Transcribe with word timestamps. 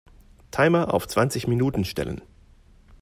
Timer 0.49 0.95
auf 0.95 1.07
zwanzig 1.07 1.45
Minuten 1.45 1.85
stellen. 1.85 2.21